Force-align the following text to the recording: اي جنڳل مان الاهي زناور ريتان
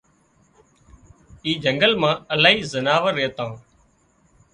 اي 1.43 1.51
جنڳل 1.65 1.93
مان 2.03 2.15
الاهي 2.37 2.63
زناور 2.71 3.13
ريتان 3.19 3.51